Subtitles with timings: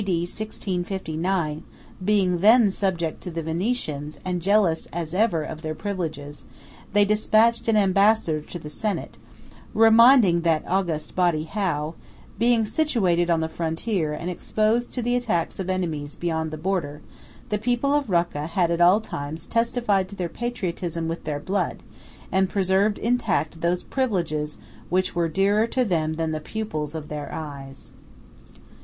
[0.03, 0.21] D.
[0.21, 1.61] 1659,
[2.03, 6.45] being then subject to the Venetians and jealous as ever of their privileges,
[6.91, 9.19] they despatched an ambassador to the Senate,
[9.75, 11.93] reminding that august body how,
[12.39, 17.03] "being situated on the frontier and exposed to the attacks of enemies beyond the border,
[17.49, 21.83] the people of Rocca had at all times testified to their patriotism with their blood,
[22.31, 24.57] and preserved intact those privileges
[24.89, 27.91] which were dearer to them than the pupils of their eyes."